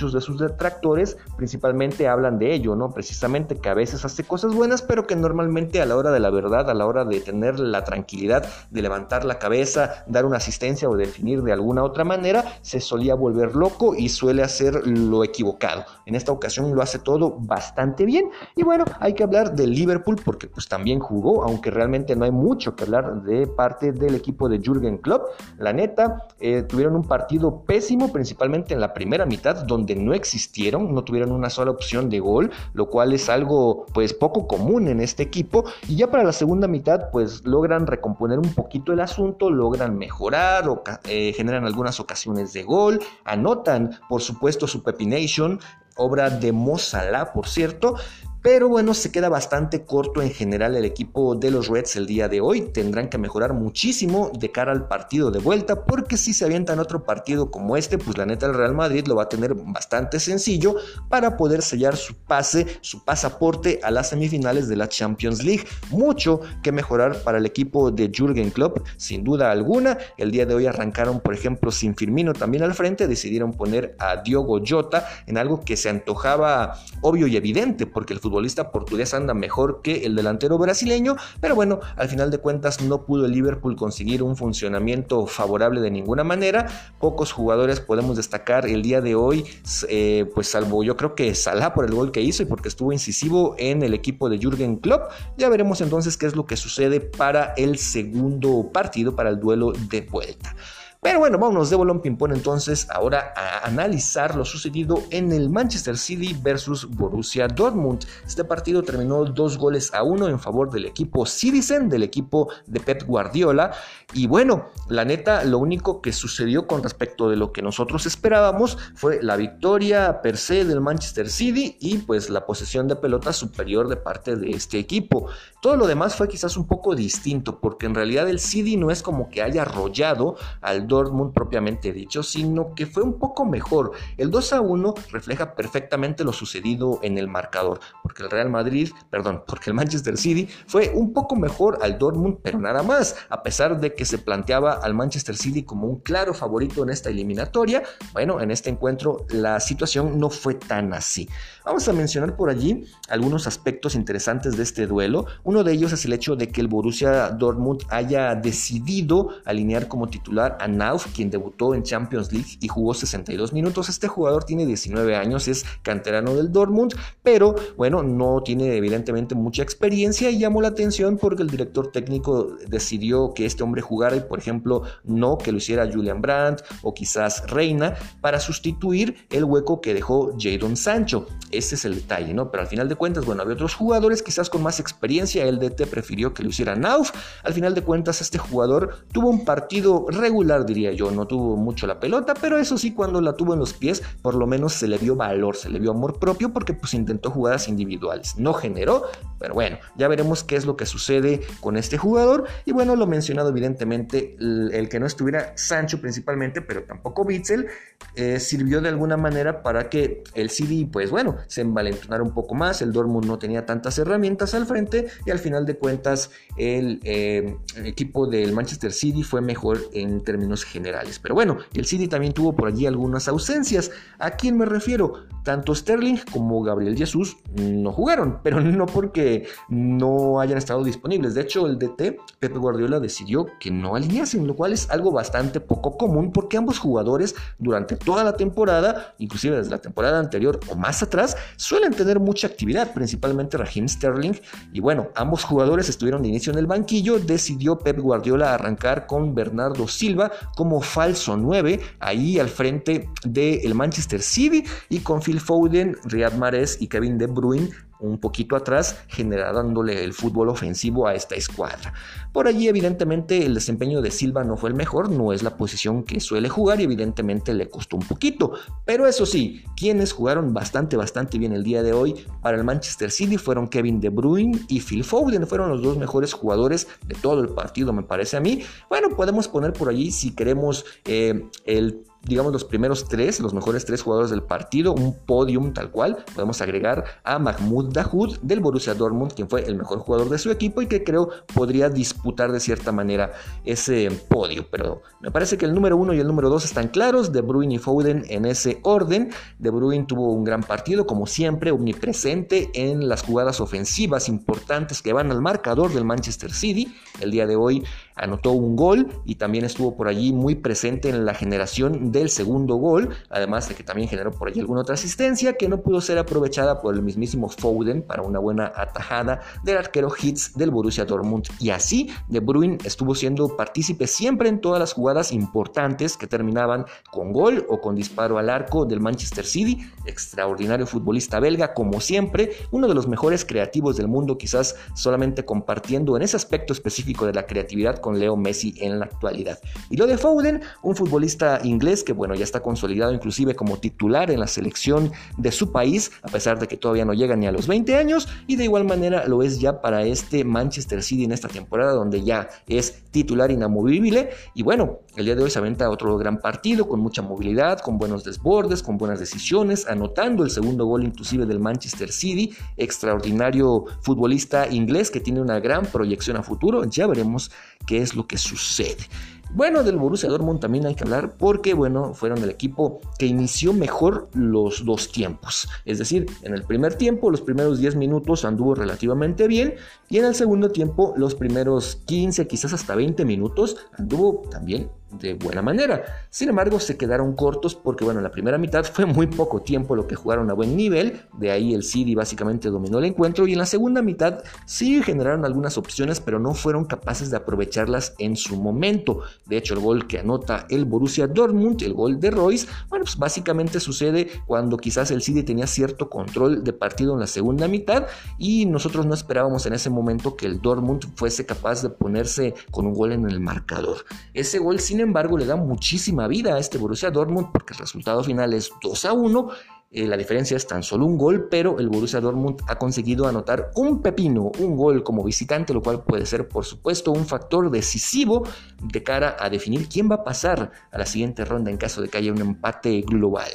muchos 0.01 0.13
de 0.13 0.21
sus 0.21 0.39
detractores 0.39 1.15
principalmente 1.37 2.07
hablan 2.07 2.39
de 2.39 2.55
ello, 2.55 2.75
¿no? 2.75 2.91
Precisamente 2.91 3.57
que 3.57 3.69
a 3.69 3.75
veces 3.75 4.03
hace 4.03 4.23
cosas 4.23 4.55
buenas, 4.55 4.81
pero 4.81 5.05
que 5.05 5.15
normalmente 5.15 5.79
a 5.79 5.85
la 5.85 5.95
hora 5.95 6.09
de 6.09 6.19
la 6.19 6.31
verdad, 6.31 6.67
a 6.71 6.73
la 6.73 6.87
hora 6.87 7.05
de 7.05 7.19
tener 7.19 7.59
la 7.59 7.83
tranquilidad 7.83 8.43
de 8.71 8.81
levantar 8.81 9.25
la 9.25 9.37
cabeza, 9.37 10.03
dar 10.07 10.25
una 10.25 10.37
asistencia 10.37 10.89
o 10.89 10.95
definir 10.95 11.43
de 11.43 11.53
alguna 11.53 11.83
otra 11.83 12.03
manera, 12.03 12.43
se 12.63 12.79
solía 12.79 13.13
volver 13.13 13.55
loco 13.55 13.93
y 13.95 14.09
suele 14.09 14.41
hacer 14.41 14.87
lo 14.87 15.23
equivocado. 15.23 15.85
En 16.07 16.15
esta 16.15 16.31
ocasión 16.31 16.73
lo 16.73 16.81
hace 16.81 16.97
todo 16.97 17.37
bastante 17.37 18.03
bien. 18.05 18.31
Y 18.55 18.63
bueno, 18.63 18.85
hay 18.99 19.13
que 19.13 19.23
hablar 19.23 19.53
del 19.53 19.71
Liverpool 19.71 20.19
porque 20.25 20.47
pues 20.47 20.67
también 20.67 20.99
jugó, 20.99 21.43
aunque 21.43 21.69
realmente 21.69 22.15
no 22.15 22.25
hay 22.25 22.31
mucho 22.31 22.75
que 22.75 22.85
hablar 22.85 23.21
de 23.21 23.45
parte 23.45 23.91
del 23.91 24.15
equipo 24.15 24.49
de 24.49 24.59
Jürgen 24.59 24.97
Klopp. 24.97 25.27
La 25.59 25.73
neta, 25.73 26.27
eh, 26.39 26.63
tuvieron 26.63 26.95
un 26.95 27.03
partido 27.03 27.61
pésimo, 27.65 28.11
principalmente 28.11 28.73
en 28.73 28.79
la 28.79 28.93
primera 28.93 29.27
mitad, 29.27 29.63
donde 29.63 29.90
no 29.95 30.13
existieron, 30.13 30.93
no 30.93 31.03
tuvieron 31.03 31.31
una 31.31 31.49
sola 31.49 31.71
opción 31.71 32.09
de 32.09 32.19
gol, 32.19 32.51
lo 32.73 32.89
cual 32.89 33.13
es 33.13 33.29
algo 33.29 33.85
pues 33.93 34.13
poco 34.13 34.47
común 34.47 34.87
en 34.87 35.01
este 35.01 35.23
equipo. 35.23 35.65
Y 35.87 35.95
ya 35.95 36.09
para 36.09 36.23
la 36.23 36.33
segunda 36.33 36.67
mitad 36.67 37.09
pues 37.11 37.45
logran 37.45 37.87
recomponer 37.87 38.39
un 38.39 38.53
poquito 38.53 38.93
el 38.93 38.99
asunto, 38.99 39.49
logran 39.49 39.97
mejorar, 39.97 40.69
o, 40.69 40.83
eh, 41.05 41.33
generan 41.33 41.65
algunas 41.65 41.99
ocasiones 41.99 42.53
de 42.53 42.63
gol, 42.63 42.99
anotan 43.25 43.99
por 44.09 44.21
supuesto 44.21 44.67
su 44.67 44.83
Pepination, 44.83 45.59
obra 45.95 46.29
de 46.29 46.51
Mozala 46.51 47.33
por 47.33 47.47
cierto, 47.47 47.95
pero 48.41 48.67
bueno, 48.67 48.95
se 48.95 49.11
queda 49.11 49.29
bastante 49.29 49.85
corto 49.85 50.21
en 50.21 50.31
general 50.31 50.75
el 50.75 50.83
equipo 50.83 51.35
de 51.35 51.51
los 51.51 51.67
Reds 51.67 51.95
el 51.95 52.07
día 52.07 52.27
de 52.27 52.41
hoy. 52.41 52.61
Tendrán 52.61 53.07
que 53.07 53.19
mejorar 53.19 53.53
muchísimo 53.53 54.31
de 54.37 54.51
cara 54.51 54.71
al 54.71 54.87
partido 54.87 55.29
de 55.29 55.37
vuelta, 55.37 55.85
porque 55.85 56.17
si 56.17 56.33
se 56.33 56.45
avientan 56.45 56.79
otro 56.79 57.03
partido 57.03 57.51
como 57.51 57.77
este, 57.77 57.99
pues 57.99 58.17
la 58.17 58.25
neta 58.25 58.47
el 58.47 58.55
Real 58.55 58.73
Madrid 58.73 59.05
lo 59.05 59.15
va 59.15 59.23
a 59.23 59.29
tener 59.29 59.53
bastante 59.53 60.19
sencillo 60.19 60.75
para 61.07 61.37
poder 61.37 61.61
sellar 61.61 61.95
su 61.95 62.15
pase, 62.15 62.65
su 62.81 63.05
pasaporte 63.05 63.79
a 63.83 63.91
las 63.91 64.09
semifinales 64.09 64.67
de 64.67 64.75
la 64.75 64.89
Champions 64.89 65.43
League. 65.43 65.65
Mucho 65.91 66.41
que 66.63 66.71
mejorar 66.71 67.21
para 67.23 67.37
el 67.37 67.45
equipo 67.45 67.91
de 67.91 68.09
Jürgen 68.11 68.49
Klopp, 68.49 68.79
sin 68.97 69.23
duda 69.23 69.51
alguna. 69.51 69.99
El 70.17 70.31
día 70.31 70.47
de 70.47 70.55
hoy 70.55 70.65
arrancaron, 70.65 71.19
por 71.19 71.35
ejemplo, 71.35 71.71
sin 71.71 71.95
Firmino 71.95 72.33
también 72.33 72.63
al 72.63 72.73
frente, 72.73 73.07
decidieron 73.07 73.53
poner 73.53 73.95
a 73.99 74.17
Diogo 74.17 74.59
Jota 74.67 75.07
en 75.27 75.37
algo 75.37 75.61
que 75.61 75.77
se 75.77 75.89
antojaba 75.89 76.79
obvio 77.01 77.27
y 77.27 77.37
evidente, 77.37 77.85
porque 77.85 78.13
el 78.13 78.19
fútbol 78.19 78.30
futbolista 78.31 78.71
portugués 78.71 79.13
anda 79.13 79.33
mejor 79.33 79.81
que 79.81 80.05
el 80.05 80.15
delantero 80.15 80.57
brasileño, 80.57 81.17
pero 81.41 81.53
bueno, 81.53 81.81
al 81.97 82.07
final 82.07 82.31
de 82.31 82.37
cuentas 82.37 82.81
no 82.81 83.05
pudo 83.05 83.25
el 83.25 83.33
Liverpool 83.33 83.75
conseguir 83.75 84.23
un 84.23 84.37
funcionamiento 84.37 85.27
favorable 85.27 85.81
de 85.81 85.91
ninguna 85.91 86.23
manera. 86.23 86.67
Pocos 86.97 87.33
jugadores 87.33 87.81
podemos 87.81 88.15
destacar 88.15 88.65
el 88.67 88.83
día 88.83 89.01
de 89.01 89.15
hoy, 89.15 89.43
eh, 89.89 90.31
pues 90.33 90.47
salvo 90.47 90.81
yo 90.81 90.95
creo 90.95 91.13
que 91.13 91.35
Salah 91.35 91.73
por 91.73 91.83
el 91.83 91.93
gol 91.93 92.13
que 92.13 92.21
hizo 92.21 92.41
y 92.41 92.45
porque 92.45 92.69
estuvo 92.69 92.93
incisivo 92.93 93.55
en 93.57 93.83
el 93.83 93.93
equipo 93.93 94.29
de 94.29 94.37
Jürgen 94.37 94.77
Klopp. 94.77 95.11
Ya 95.37 95.49
veremos 95.49 95.81
entonces 95.81 96.15
qué 96.15 96.25
es 96.25 96.33
lo 96.33 96.45
que 96.45 96.55
sucede 96.55 97.01
para 97.01 97.53
el 97.57 97.77
segundo 97.77 98.69
partido, 98.71 99.13
para 99.13 99.29
el 99.29 99.41
duelo 99.41 99.73
de 99.89 100.01
vuelta. 100.09 100.55
Pero 101.03 101.17
bueno, 101.17 101.39
vámonos 101.39 101.71
de 101.71 101.75
bolón 101.75 101.99
ping-pong 101.99 102.31
entonces 102.31 102.87
ahora 102.91 103.33
a 103.35 103.65
analizar 103.65 104.35
lo 104.35 104.45
sucedido 104.45 105.01
en 105.09 105.31
el 105.31 105.49
Manchester 105.49 105.97
City 105.97 106.37
versus 106.39 106.87
Borussia 106.87 107.47
Dortmund. 107.47 108.05
Este 108.23 108.43
partido 108.43 108.83
terminó 108.83 109.25
dos 109.25 109.57
goles 109.57 109.91
a 109.95 110.03
uno 110.03 110.27
en 110.27 110.39
favor 110.39 110.69
del 110.69 110.85
equipo 110.85 111.25
Citizen, 111.25 111.89
del 111.89 112.03
equipo 112.03 112.49
de 112.67 112.81
Pep 112.81 113.01
Guardiola. 113.07 113.71
Y 114.13 114.27
bueno, 114.27 114.67
la 114.89 115.03
neta, 115.03 115.43
lo 115.43 115.57
único 115.57 116.03
que 116.03 116.13
sucedió 116.13 116.67
con 116.67 116.83
respecto 116.83 117.31
de 117.31 117.35
lo 117.35 117.51
que 117.51 117.63
nosotros 117.63 118.05
esperábamos 118.05 118.77
fue 118.93 119.23
la 119.23 119.37
victoria 119.37 120.21
per 120.21 120.37
se 120.37 120.65
del 120.65 120.81
Manchester 120.81 121.29
City 121.29 121.77
y 121.79 121.97
pues 121.97 122.29
la 122.29 122.45
posesión 122.45 122.87
de 122.87 122.95
pelota 122.95 123.33
superior 123.33 123.87
de 123.87 123.95
parte 123.95 124.35
de 124.35 124.51
este 124.51 124.77
equipo. 124.77 125.29
Todo 125.63 125.77
lo 125.77 125.87
demás 125.87 126.15
fue 126.15 126.27
quizás 126.27 126.57
un 126.57 126.67
poco 126.67 126.93
distinto 126.93 127.59
porque 127.59 127.87
en 127.87 127.95
realidad 127.95 128.29
el 128.29 128.39
City 128.39 128.77
no 128.77 128.91
es 128.91 129.01
como 129.01 129.29
que 129.29 129.41
haya 129.41 129.63
arrollado 129.63 130.35
al 130.61 130.90
Dortmund 130.91 131.33
propiamente 131.33 131.93
dicho, 131.93 132.21
sino 132.21 132.75
que 132.75 132.85
fue 132.85 133.01
un 133.01 133.17
poco 133.17 133.45
mejor. 133.45 133.93
El 134.17 134.29
2 134.29 134.53
a 134.53 134.61
1 134.61 134.93
refleja 135.11 135.55
perfectamente 135.55 136.25
lo 136.25 136.33
sucedido 136.33 136.99
en 137.01 137.17
el 137.17 137.29
marcador, 137.29 137.79
porque 138.03 138.23
el 138.23 138.29
Real 138.29 138.49
Madrid, 138.49 138.89
perdón, 139.09 139.43
porque 139.47 139.69
el 139.69 139.73
Manchester 139.73 140.17
City 140.17 140.49
fue 140.67 140.91
un 140.93 141.13
poco 141.13 141.37
mejor 141.37 141.79
al 141.81 141.97
Dortmund, 141.97 142.39
pero 142.43 142.59
nada 142.59 142.83
más, 142.83 143.15
a 143.29 143.41
pesar 143.41 143.79
de 143.79 143.93
que 143.93 144.03
se 144.03 144.17
planteaba 144.17 144.73
al 144.73 144.93
Manchester 144.93 145.37
City 145.37 145.63
como 145.63 145.87
un 145.87 146.01
claro 146.01 146.33
favorito 146.33 146.83
en 146.83 146.89
esta 146.89 147.09
eliminatoria, 147.09 147.83
bueno, 148.11 148.41
en 148.41 148.51
este 148.51 148.69
encuentro 148.69 149.25
la 149.29 149.61
situación 149.61 150.19
no 150.19 150.29
fue 150.29 150.55
tan 150.55 150.93
así. 150.93 151.29
Vamos 151.63 151.87
a 151.87 151.93
mencionar 151.93 152.35
por 152.35 152.49
allí 152.49 152.85
algunos 153.07 153.47
aspectos 153.47 153.95
interesantes 153.95 154.57
de 154.57 154.63
este 154.63 154.87
duelo. 154.87 155.25
Uno 155.43 155.63
de 155.63 155.71
ellos 155.71 155.93
es 155.93 156.03
el 156.03 156.13
hecho 156.13 156.35
de 156.35 156.49
que 156.49 156.59
el 156.59 156.67
Borussia 156.67 157.29
Dortmund 157.29 157.83
haya 157.89 158.35
decidido 158.35 159.29
alinear 159.45 159.87
como 159.87 160.09
titular 160.09 160.57
a 160.59 160.67
Nauf, 160.81 161.05
quien 161.13 161.29
debutó 161.29 161.75
en 161.75 161.83
Champions 161.83 162.31
League 162.31 162.57
y 162.59 162.67
jugó 162.67 162.95
62 162.95 163.53
minutos. 163.53 163.87
Este 163.87 164.07
jugador 164.07 164.45
tiene 164.45 164.65
19 164.65 165.15
años, 165.15 165.47
es 165.47 165.63
canterano 165.83 166.33
del 166.33 166.51
Dortmund, 166.51 166.95
pero 167.21 167.53
bueno, 167.77 168.01
no 168.01 168.41
tiene 168.41 168.75
evidentemente 168.75 169.35
mucha 169.35 169.61
experiencia 169.61 170.31
y 170.31 170.39
llamó 170.39 170.59
la 170.59 170.69
atención 170.69 171.19
porque 171.19 171.43
el 171.43 171.51
director 171.51 171.91
técnico 171.91 172.57
decidió 172.67 173.33
que 173.35 173.45
este 173.45 173.61
hombre 173.61 173.83
jugara 173.83 174.15
y 174.15 174.21
por 174.21 174.39
ejemplo 174.39 174.81
no 175.03 175.37
que 175.37 175.51
lo 175.51 175.59
hiciera 175.59 175.87
Julian 175.91 176.19
Brandt 176.19 176.61
o 176.81 176.95
quizás 176.95 177.47
Reina 177.47 177.95
para 178.19 178.39
sustituir 178.39 179.27
el 179.29 179.43
hueco 179.43 179.81
que 179.81 179.93
dejó 179.93 180.35
Jadon 180.39 180.75
Sancho. 180.75 181.27
Ese 181.51 181.75
es 181.75 181.85
el 181.85 181.95
detalle, 181.95 182.33
¿no? 182.33 182.49
Pero 182.49 182.63
al 182.63 182.67
final 182.67 182.89
de 182.89 182.95
cuentas, 182.95 183.25
bueno, 183.25 183.43
había 183.43 183.53
otros 183.53 183.75
jugadores 183.75 184.23
quizás 184.23 184.49
con 184.49 184.63
más 184.63 184.79
experiencia. 184.79 185.45
El 185.45 185.59
DT 185.59 185.85
prefirió 185.87 186.33
que 186.33 186.43
lo 186.43 186.49
hiciera 186.49 186.75
Nauf. 186.75 187.11
Al 187.43 187.53
final 187.53 187.75
de 187.75 187.83
cuentas, 187.83 188.21
este 188.21 188.37
jugador 188.37 189.05
tuvo 189.11 189.29
un 189.29 189.45
partido 189.45 190.05
regular, 190.09 190.65
diría 190.73 190.91
yo. 190.91 191.11
No 191.11 191.27
tuvo 191.27 191.55
mucho 191.57 191.87
la 191.87 191.99
pelota, 191.99 192.33
pero 192.39 192.57
eso 192.57 192.77
sí, 192.77 192.93
cuando 192.93 193.21
la 193.21 193.33
tuvo 193.33 193.53
en 193.53 193.59
los 193.59 193.73
pies, 193.73 194.01
por 194.21 194.35
lo 194.35 194.47
menos 194.47 194.73
se 194.73 194.87
le 194.87 194.97
vio 194.97 195.15
valor, 195.15 195.55
se 195.55 195.69
le 195.69 195.79
vio 195.79 195.91
amor 195.91 196.19
propio 196.19 196.53
porque 196.53 196.73
pues 196.73 196.93
intentó 196.93 197.29
jugadas 197.29 197.67
individuales. 197.67 198.37
No 198.37 198.53
generó, 198.53 199.03
pero 199.39 199.53
bueno, 199.53 199.77
ya 199.95 200.07
veremos 200.07 200.43
qué 200.43 200.55
es 200.55 200.65
lo 200.65 200.77
que 200.77 200.85
sucede 200.85 201.41
con 201.59 201.77
este 201.77 201.97
jugador. 201.97 202.45
Y 202.65 202.71
bueno, 202.71 202.95
lo 202.95 203.07
mencionado 203.07 203.49
evidentemente, 203.49 204.35
el, 204.39 204.87
que 204.89 204.99
no 204.99 205.05
estuviera 205.05 205.53
Sancho 205.55 206.01
principalmente, 206.01 206.61
pero 206.61 206.83
tampoco 206.83 207.25
Bitzel, 207.25 207.67
eh, 208.15 208.39
sirvió 208.39 208.81
de 208.81 208.89
alguna 208.89 209.17
manera 209.17 209.63
para 209.63 209.89
que 209.89 210.23
el 210.33 210.49
CD, 210.49 210.87
pues 210.91 211.11
bueno, 211.11 211.37
se 211.47 211.61
envalentonara 211.61 212.23
un 212.23 212.33
poco 212.33 212.55
más, 212.55 212.81
el 212.81 212.91
Dortmund 212.91 213.25
no 213.25 213.39
tenía 213.39 213.65
tantas 213.65 213.97
herramientas 213.97 214.53
al 214.53 214.65
frente 214.65 215.07
y 215.25 215.31
al 215.31 215.39
final 215.39 215.65
de 215.65 215.77
cuentas 215.77 216.31
el, 216.57 216.99
eh, 217.03 217.55
equipo 217.83 218.27
del 218.27 218.53
Manchester 218.53 218.91
City 218.91 219.23
fue 219.23 219.41
mejor 219.41 219.79
en 219.93 220.23
términos 220.23 220.60
generales. 220.63 221.19
Pero 221.19 221.35
bueno, 221.35 221.57
el 221.73 221.85
City 221.85 222.07
también 222.07 222.33
tuvo 222.33 222.53
por 222.53 222.67
allí 222.67 222.85
algunas 222.85 223.27
ausencias. 223.27 223.91
¿A 224.19 224.31
quién 224.31 224.57
me 224.57 224.65
refiero? 224.65 225.25
Tanto 225.43 225.73
Sterling 225.73 226.17
como 226.31 226.61
Gabriel 226.61 226.95
Jesús 226.95 227.37
no 227.55 227.91
jugaron, 227.91 228.39
pero 228.43 228.61
no 228.61 228.85
porque 228.85 229.47
no 229.69 230.39
hayan 230.39 230.57
estado 230.57 230.83
disponibles. 230.83 231.33
De 231.33 231.41
hecho, 231.41 231.67
el 231.67 231.79
DT, 231.79 232.17
Pepe 232.39 232.57
Guardiola, 232.57 232.99
decidió 232.99 233.47
que 233.59 233.71
no 233.71 233.95
alineasen, 233.95 234.45
lo 234.45 234.55
cual 234.55 234.73
es 234.73 234.89
algo 234.89 235.11
bastante 235.11 235.59
poco 235.59 235.97
común 235.97 236.31
porque 236.31 236.57
ambos 236.57 236.79
jugadores 236.79 237.35
durante 237.57 237.95
toda 237.95 238.23
la 238.23 238.33
temporada, 238.33 239.15
inclusive 239.17 239.57
desde 239.57 239.71
la 239.71 239.79
temporada 239.79 240.19
anterior 240.19 240.59
o 240.69 240.75
más 240.75 241.01
atrás, 241.03 241.35
suelen 241.55 241.93
tener 241.93 242.19
mucha 242.19 242.47
actividad, 242.47 242.93
principalmente 242.93 243.57
Raheem 243.57 243.87
Sterling. 243.87 244.33
Y 244.73 244.79
bueno, 244.79 245.09
ambos 245.15 245.43
jugadores 245.43 245.89
estuvieron 245.89 246.21
de 246.21 246.29
inicio 246.29 246.51
en 246.53 246.59
el 246.59 246.67
banquillo. 246.67 247.19
Decidió 247.19 247.77
Pep 247.77 247.99
Guardiola 247.99 248.53
arrancar 248.53 249.07
con 249.07 249.33
Bernardo 249.33 249.87
Silva 249.87 250.31
como 250.55 250.81
falso 250.81 251.37
9, 251.37 251.79
ahí 251.99 252.39
al 252.39 252.49
frente 252.49 253.09
del 253.23 253.75
Manchester 253.75 254.21
City, 254.21 254.63
y 254.89 254.99
con 254.99 255.21
Phil 255.21 255.39
Foden, 255.39 255.97
Riyad 256.05 256.33
Mahrez 256.33 256.81
y 256.81 256.87
Kevin 256.87 257.17
De 257.17 257.27
Bruyne 257.27 257.69
un 258.01 258.17
poquito 258.17 258.55
atrás, 258.55 259.03
generándole 259.07 260.03
el 260.03 260.13
fútbol 260.13 260.49
ofensivo 260.49 261.07
a 261.07 261.15
esta 261.15 261.35
escuadra. 261.35 261.93
Por 262.33 262.47
allí, 262.47 262.67
evidentemente, 262.67 263.45
el 263.45 263.53
desempeño 263.53 264.01
de 264.01 264.11
Silva 264.11 264.43
no 264.43 264.57
fue 264.57 264.69
el 264.69 264.75
mejor, 264.75 265.09
no 265.09 265.33
es 265.33 265.43
la 265.43 265.57
posición 265.57 266.03
que 266.03 266.19
suele 266.19 266.49
jugar 266.49 266.79
y 266.79 266.83
evidentemente 266.83 267.53
le 267.53 267.69
costó 267.69 267.97
un 267.97 268.05
poquito. 268.05 268.53
Pero 268.85 269.07
eso 269.07 269.25
sí, 269.25 269.63
quienes 269.75 270.13
jugaron 270.13 270.53
bastante, 270.53 270.97
bastante 270.97 271.37
bien 271.37 271.53
el 271.53 271.63
día 271.63 271.83
de 271.83 271.93
hoy 271.93 272.25
para 272.41 272.57
el 272.57 272.63
Manchester 272.63 273.11
City 273.11 273.37
fueron 273.37 273.67
Kevin 273.67 273.99
De 273.99 274.09
Bruyne 274.09 274.59
y 274.67 274.79
Phil 274.79 275.03
Foden, 275.03 275.45
fueron 275.47 275.69
los 275.69 275.81
dos 275.81 275.97
mejores 275.97 276.33
jugadores 276.33 276.87
de 277.05 277.15
todo 277.15 277.41
el 277.41 277.49
partido, 277.49 277.93
me 277.93 278.03
parece 278.03 278.37
a 278.37 278.39
mí. 278.39 278.63
Bueno, 278.89 279.09
podemos 279.15 279.47
poner 279.47 279.73
por 279.73 279.89
allí 279.89 280.11
si 280.11 280.35
queremos 280.35 280.85
eh, 281.05 281.47
el 281.65 282.03
digamos, 282.23 282.53
los 282.53 282.63
primeros 282.63 283.07
tres, 283.07 283.39
los 283.39 283.53
mejores 283.53 283.85
tres 283.85 284.01
jugadores 284.01 284.29
del 284.29 284.43
partido, 284.43 284.93
un 284.93 285.17
podium 285.17 285.73
tal 285.73 285.89
cual. 285.89 286.23
Podemos 286.35 286.61
agregar 286.61 287.03
a 287.23 287.39
Mahmoud 287.39 287.91
Dahoud 287.93 288.37
del 288.41 288.59
Borussia 288.59 288.93
Dortmund, 288.93 289.33
quien 289.33 289.49
fue 289.49 289.63
el 289.65 289.75
mejor 289.75 289.99
jugador 289.99 290.29
de 290.29 290.37
su 290.37 290.51
equipo 290.51 290.81
y 290.81 290.87
que 290.87 291.03
creo 291.03 291.29
podría 291.53 291.89
disputar 291.89 292.51
de 292.51 292.59
cierta 292.59 292.91
manera 292.91 293.31
ese 293.65 294.09
podio. 294.29 294.67
Pero 294.69 295.01
me 295.19 295.31
parece 295.31 295.57
que 295.57 295.65
el 295.65 295.73
número 295.73 295.97
uno 295.97 296.13
y 296.13 296.19
el 296.19 296.27
número 296.27 296.49
dos 296.49 296.65
están 296.65 296.89
claros, 296.89 297.31
De 297.31 297.41
Bruyne 297.41 297.75
y 297.75 297.77
Foden 297.79 298.23
en 298.29 298.45
ese 298.45 298.79
orden. 298.83 299.31
De 299.57 299.69
Bruyne 299.71 300.05
tuvo 300.05 300.31
un 300.31 300.43
gran 300.43 300.61
partido, 300.61 301.07
como 301.07 301.25
siempre, 301.25 301.71
omnipresente 301.71 302.69
en 302.73 303.09
las 303.09 303.23
jugadas 303.23 303.59
ofensivas 303.59 304.29
importantes 304.29 305.01
que 305.01 305.13
van 305.13 305.31
al 305.31 305.41
marcador 305.41 305.93
del 305.93 306.05
Manchester 306.05 306.53
City. 306.53 306.95
El 307.19 307.31
día 307.31 307.47
de 307.47 307.55
hoy 307.55 307.83
anotó 308.15 308.51
un 308.51 308.75
gol 308.75 309.07
y 309.25 309.35
también 309.35 309.65
estuvo 309.65 309.95
por 309.95 310.07
allí 310.07 310.33
muy 310.33 310.55
presente 310.55 311.09
en 311.09 311.25
la 311.25 311.33
generación 311.33 312.11
del 312.11 312.29
segundo 312.29 312.75
gol, 312.75 313.09
además 313.29 313.67
de 313.69 313.75
que 313.75 313.83
también 313.83 314.09
generó 314.09 314.31
por 314.31 314.47
allí 314.47 314.59
alguna 314.59 314.81
otra 314.81 314.95
asistencia 314.95 315.53
que 315.53 315.67
no 315.67 315.81
pudo 315.81 316.01
ser 316.01 316.17
aprovechada 316.17 316.81
por 316.81 316.95
el 316.95 317.01
mismísimo 317.01 317.49
Foden 317.49 318.01
para 318.01 318.21
una 318.21 318.39
buena 318.39 318.71
atajada 318.75 319.41
del 319.63 319.77
arquero 319.77 320.09
Hitz 320.17 320.53
del 320.55 320.71
Borussia 320.71 321.05
Dortmund. 321.05 321.47
Y 321.59 321.69
así 321.69 322.09
De 322.27 322.39
Bruyne 322.39 322.77
estuvo 322.83 323.15
siendo 323.15 323.55
partícipe 323.55 324.07
siempre 324.07 324.49
en 324.49 324.61
todas 324.61 324.79
las 324.79 324.93
jugadas 324.93 325.31
importantes 325.31 326.17
que 326.17 326.27
terminaban 326.27 326.85
con 327.11 327.31
gol 327.31 327.65
o 327.69 327.81
con 327.81 327.95
disparo 327.95 328.37
al 328.37 328.49
arco 328.49 328.85
del 328.85 328.99
Manchester 328.99 329.45
City, 329.45 329.85
extraordinario 330.05 330.85
futbolista 330.85 331.39
belga 331.39 331.73
como 331.73 332.01
siempre, 332.01 332.51
uno 332.71 332.87
de 332.87 332.95
los 332.95 333.07
mejores 333.07 333.45
creativos 333.45 333.97
del 333.97 334.07
mundo 334.07 334.37
quizás 334.37 334.75
solamente 334.95 335.45
compartiendo 335.45 336.17
en 336.17 336.23
ese 336.23 336.35
aspecto 336.35 336.73
específico 336.73 337.25
de 337.25 337.33
la 337.33 337.45
creatividad 337.45 338.00
con 338.01 338.19
Leo 338.19 338.35
Messi 338.35 338.73
en 338.77 338.99
la 338.99 339.05
actualidad. 339.05 339.59
Y 339.89 339.97
lo 339.97 340.07
de 340.07 340.17
Foden, 340.17 340.61
un 340.83 340.95
futbolista 340.95 341.59
inglés 341.63 342.03
que 342.03 342.13
bueno, 342.13 342.35
ya 342.35 342.43
está 342.43 342.61
consolidado 342.61 343.13
inclusive 343.13 343.55
como 343.55 343.77
titular 343.77 344.31
en 344.31 344.39
la 344.39 344.47
selección 344.47 345.11
de 345.37 345.51
su 345.51 345.71
país, 345.71 346.11
a 346.23 346.27
pesar 346.27 346.59
de 346.59 346.67
que 346.67 346.77
todavía 346.77 347.05
no 347.05 347.13
llega 347.13 347.35
ni 347.35 347.47
a 347.47 347.51
los 347.51 347.67
20 347.67 347.95
años, 347.95 348.27
y 348.47 348.55
de 348.55 348.65
igual 348.65 348.85
manera 348.85 349.27
lo 349.27 349.43
es 349.43 349.59
ya 349.59 349.81
para 349.81 350.03
este 350.03 350.43
Manchester 350.43 351.03
City 351.03 351.23
en 351.23 351.31
esta 351.31 351.47
temporada, 351.47 351.93
donde 351.93 352.23
ya 352.23 352.49
es 352.67 353.03
titular 353.11 353.51
inamovible. 353.51 354.29
Y 354.53 354.63
bueno, 354.63 354.99
el 355.15 355.25
día 355.25 355.35
de 355.35 355.43
hoy 355.43 355.49
se 355.49 355.59
aventa 355.59 355.89
otro 355.89 356.17
gran 356.17 356.39
partido 356.39 356.87
con 356.87 356.99
mucha 356.99 357.21
movilidad, 357.21 357.79
con 357.79 357.97
buenos 357.97 358.23
desbordes, 358.23 358.81
con 358.81 358.97
buenas 358.97 359.19
decisiones, 359.19 359.87
anotando 359.87 360.43
el 360.43 360.49
segundo 360.49 360.85
gol 360.85 361.03
inclusive 361.03 361.45
del 361.45 361.59
Manchester 361.59 362.11
City, 362.11 362.53
extraordinario 362.77 363.85
futbolista 364.01 364.67
inglés 364.69 365.11
que 365.11 365.19
tiene 365.19 365.41
una 365.41 365.59
gran 365.59 365.85
proyección 365.85 366.37
a 366.37 366.43
futuro. 366.43 366.83
Ya 366.85 367.07
veremos 367.07 367.51
qué 367.91 368.01
es 368.01 368.15
lo 368.15 368.25
que 368.25 368.37
sucede. 368.37 369.05
Bueno, 369.53 369.83
del 369.83 369.97
Borussia 369.97 370.29
Dortmund 370.29 370.61
también 370.61 370.85
hay 370.85 370.95
que 370.95 371.03
hablar 371.03 371.35
porque, 371.37 371.73
bueno, 371.73 372.13
fueron 372.13 372.41
el 372.41 372.49
equipo 372.49 373.01
que 373.19 373.25
inició 373.25 373.73
mejor 373.73 374.29
los 374.33 374.85
dos 374.85 375.11
tiempos. 375.11 375.67
Es 375.83 375.99
decir, 375.99 376.25
en 376.43 376.53
el 376.53 376.63
primer 376.63 376.95
tiempo, 376.95 377.29
los 377.29 377.41
primeros 377.41 377.79
10 377.79 377.97
minutos 377.97 378.45
anduvo 378.45 378.75
relativamente 378.75 379.49
bien 379.49 379.75
y 380.09 380.19
en 380.19 380.25
el 380.25 380.35
segundo 380.35 380.71
tiempo, 380.71 381.13
los 381.17 381.35
primeros 381.35 381.97
15, 382.05 382.47
quizás 382.47 382.71
hasta 382.71 382.95
20 382.95 383.25
minutos, 383.25 383.75
anduvo 383.97 384.43
también 384.49 384.89
de 385.11 385.33
buena 385.33 385.61
manera. 385.61 386.03
Sin 386.29 386.49
embargo, 386.49 386.79
se 386.79 386.97
quedaron 386.97 387.33
cortos 387.35 387.75
porque, 387.75 388.03
bueno, 388.03 388.19
en 388.19 388.23
la 388.23 388.31
primera 388.31 388.57
mitad 388.57 388.83
fue 388.83 389.05
muy 389.05 389.27
poco 389.27 389.61
tiempo 389.61 389.95
lo 389.95 390.07
que 390.07 390.15
jugaron 390.15 390.49
a 390.49 390.53
buen 390.53 390.75
nivel, 390.75 391.21
de 391.37 391.51
ahí 391.51 391.73
el 391.73 391.83
City 391.83 392.15
básicamente 392.15 392.69
dominó 392.69 392.99
el 392.99 393.05
encuentro 393.05 393.47
y 393.47 393.53
en 393.53 393.59
la 393.59 393.65
segunda 393.65 394.01
mitad 394.01 394.43
sí 394.65 395.01
generaron 395.03 395.45
algunas 395.45 395.77
opciones, 395.77 396.19
pero 396.19 396.39
no 396.39 396.53
fueron 396.53 396.85
capaces 396.85 397.29
de 397.29 397.37
aprovecharlas 397.37 398.15
en 398.19 398.35
su 398.35 398.61
momento. 398.61 399.21
De 399.45 399.57
hecho, 399.57 399.73
el 399.73 399.79
gol 399.79 400.07
que 400.07 400.19
anota 400.19 400.65
el 400.69 400.85
Borussia 400.85 401.27
Dortmund, 401.27 401.81
el 401.83 401.93
gol 401.93 402.19
de 402.19 402.31
Royce, 402.31 402.67
bueno, 402.89 403.05
pues 403.05 403.17
básicamente 403.17 403.79
sucede 403.79 404.29
cuando 404.47 404.77
quizás 404.77 405.11
el 405.11 405.21
City 405.21 405.43
tenía 405.43 405.67
cierto 405.67 406.09
control 406.09 406.63
de 406.63 406.73
partido 406.73 407.13
en 407.13 407.19
la 407.19 407.27
segunda 407.27 407.67
mitad 407.67 408.07
y 408.37 408.65
nosotros 408.65 409.05
no 409.05 409.13
esperábamos 409.13 409.65
en 409.65 409.73
ese 409.73 409.89
momento 409.89 410.35
que 410.35 410.45
el 410.45 410.61
Dortmund 410.61 411.05
fuese 411.15 411.45
capaz 411.45 411.81
de 411.81 411.89
ponerse 411.89 412.53
con 412.71 412.85
un 412.85 412.93
gol 412.93 413.11
en 413.11 413.29
el 413.29 413.39
marcador. 413.39 414.05
Ese 414.33 414.59
gol, 414.59 414.79
sin 414.79 414.99
embargo, 414.99 415.37
le 415.37 415.45
da 415.45 415.55
muchísima 415.55 416.27
vida 416.27 416.55
a 416.55 416.59
este 416.59 416.77
Borussia 416.77 417.11
Dortmund 417.11 417.47
porque 417.51 417.73
el 417.73 417.79
resultado 417.79 418.23
final 418.23 418.53
es 418.53 418.71
2 418.81 419.05
a 419.05 419.13
1 419.13 419.49
eh, 419.93 420.07
la 420.07 420.15
diferencia 420.15 420.55
es 420.55 420.65
tan 420.65 420.83
solo 420.83 421.05
un 421.05 421.17
gol, 421.17 421.49
pero 421.49 421.77
el 421.77 421.89
Borussia 421.89 422.21
Dortmund 422.21 422.61
ha 422.67 422.77
conseguido 422.77 423.27
anotar 423.27 423.71
un 423.75 424.01
pepino, 424.01 424.49
un 424.59 424.77
gol 424.77 425.03
como 425.03 425.21
visitante, 425.21 425.73
lo 425.73 425.81
cual 425.81 426.03
puede 426.05 426.25
ser, 426.25 426.47
por 426.47 426.63
supuesto, 426.63 427.11
un 427.11 427.25
factor 427.25 427.69
decisivo 427.69 428.47
de 428.81 429.03
cara 429.03 429.35
a 429.37 429.49
definir 429.49 429.89
quién 429.89 430.09
va 430.09 430.15
a 430.15 430.23
pasar 430.23 430.71
a 430.91 430.97
la 430.97 431.05
siguiente 431.05 431.43
ronda 431.43 431.71
en 431.71 431.77
caso 431.77 432.01
de 432.01 432.07
que 432.07 432.17
haya 432.17 432.31
un 432.31 432.39
empate 432.39 433.01
global. 433.01 433.49